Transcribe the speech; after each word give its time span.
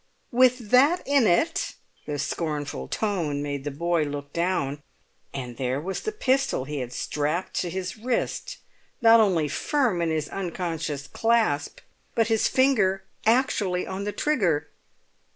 "With 0.31 0.71
that 0.71 1.03
in 1.05 1.27
it!" 1.27 1.75
The 2.07 2.17
scornful 2.17 2.87
tone 2.87 3.43
made 3.43 3.65
the 3.65 3.69
boy 3.69 4.03
look 4.05 4.33
down, 4.33 4.81
and 5.31 5.57
there 5.57 5.79
was 5.79 6.01
the 6.01 6.11
pistol 6.11 6.65
he 6.65 6.79
had 6.79 6.91
strapped 6.91 7.53
to 7.61 7.69
his 7.69 7.97
wrist, 7.97 8.57
not 8.99 9.19
only 9.19 9.47
firm 9.47 10.01
in 10.01 10.09
his 10.09 10.27
unconscious 10.29 11.05
clasp, 11.05 11.81
but 12.15 12.29
his 12.29 12.47
finger 12.47 13.03
actually 13.27 13.85
on 13.85 14.03
the 14.03 14.11
trigger. 14.11 14.69